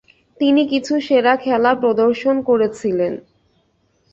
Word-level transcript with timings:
তিনি 0.39 0.61
কিছু 0.67 0.93
সেরা 0.99 1.33
খেলা 1.35 1.71
প্রদর্শন 1.75 2.35
করেছিলেন। 2.41 3.13